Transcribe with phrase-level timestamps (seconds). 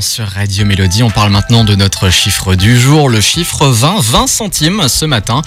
[0.00, 1.02] sur Radio Mélodie.
[1.02, 5.42] On parle maintenant de notre chiffre du jour, le chiffre 20, 20 centimes ce matin.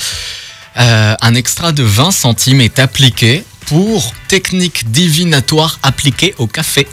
[0.78, 6.88] Euh, un extra de 20 centimes est appliqué pour technique divinatoire appliquée au café.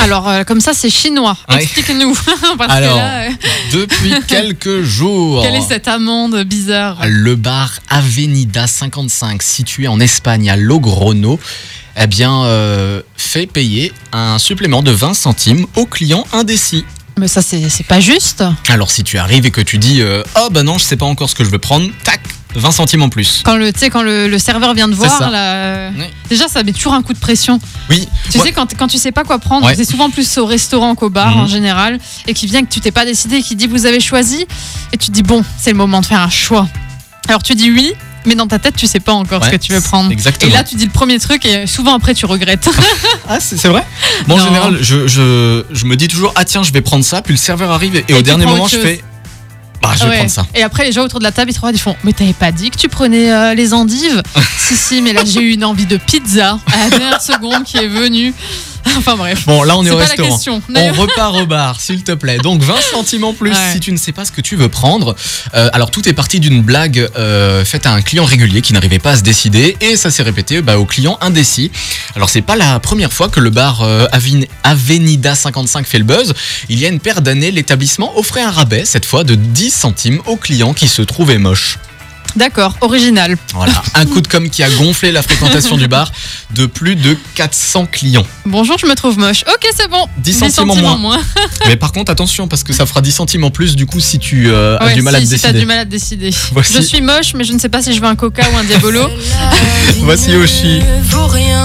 [0.00, 1.36] Alors, euh, comme ça, c'est chinois.
[1.48, 1.62] Ouais.
[1.62, 2.16] Explique-nous.
[2.68, 3.30] Alors, là, euh,
[3.72, 10.48] Depuis quelques jours, quelle est cette amende bizarre le bar Avenida 55, situé en Espagne
[10.50, 11.38] à Logrono,
[12.00, 16.84] eh bien, euh, fait payer un supplément de 20 centimes aux clients indécis.
[17.18, 18.42] Mais ça, c'est pas juste.
[18.68, 21.06] Alors si tu arrives et que tu dis euh, oh bah non je sais pas
[21.06, 22.20] encore ce que je veux prendre, tac,
[22.54, 23.42] 20 centimes en plus.
[23.44, 26.04] Quand le, quand le, le serveur vient de voir, là, Oui.
[26.28, 27.58] déjà, ça met toujours un coup de pression.
[27.90, 29.74] Oui, Tu sais, quand, quand tu sais pas quoi prendre, Ouais.
[29.74, 31.40] c'est souvent plus au restaurant qu'au bar Mhm.
[31.42, 34.00] en général, et qui vient que tu t'es pas décidé, et qui dit vous avez
[34.00, 34.46] choisi,
[34.92, 36.66] et tu te dis bon, c'est le moment de faire un choix.
[37.28, 37.92] Alors tu dis oui,
[38.26, 40.10] mais dans ta tête, tu sais pas encore ce que tu veux prendre.
[40.12, 40.50] exactement.
[40.50, 42.68] Et là, tu dis le premier truc, et souvent après, tu regrettes.
[43.28, 43.84] ah c'est c'est vrai?
[44.26, 47.22] Bon en général je, je, je me dis toujours ah tiens je vais prendre ça,
[47.22, 49.02] puis le serveur arrive et, Et au dernier moment je fais
[49.82, 50.16] bah je vais Ouais.
[50.18, 50.46] prendre ça.
[50.54, 52.32] Et après, les gens autour de la table, ils te regardent, ils font Mais t'avais
[52.34, 54.22] pas dit que tu prenais euh, les endives?
[54.58, 57.78] Si, si, mais là, j'ai eu une envie de pizza à la dernière seconde qui
[57.78, 58.32] est venue.
[58.96, 59.46] Enfin bref.
[59.46, 60.38] Bon là on est, au restaurant.
[60.74, 62.38] On repart au bar, s'il te plaît.
[62.38, 63.72] Donc 20 centimes en plus Ouais.
[63.72, 65.14] si tu ne sais pas ce que tu veux prendre.
[65.54, 68.98] Euh, alors tout est parti d'une blague euh, faite à un client régulier qui n'arrivait
[68.98, 71.70] pas à se décider et ça s'est répété bah, aux clients indécis.
[72.16, 74.06] Alors c'est pas la première fois que le bar euh,
[74.62, 76.34] Avenida 55 fait le buzz.
[76.68, 80.20] Il y a une paire d'années, l'établissement offrait un rabais, cette fois de 10 centimes
[80.26, 81.78] aux clients qui se trouvaient moches.
[82.36, 83.36] D'accord, original.
[83.54, 86.10] Voilà, un coup de com qui a gonflé la fréquentation du bar
[86.54, 88.26] de plus de 400 clients.
[88.46, 89.44] Bonjour, je me trouve moche.
[89.48, 90.06] Ok, c'est bon.
[90.18, 91.20] 10 centimes en moins.
[91.66, 94.18] Mais par contre, attention, parce que ça fera 10 centimes en plus du coup si
[94.18, 95.60] tu euh, as du mal si, à te si décider.
[95.60, 96.30] du mal à te décider.
[96.52, 98.56] Voici- Je suis moche, mais je ne sais pas si je veux un coca ou
[98.56, 99.08] un diabolo.
[100.00, 101.52] Voici rien.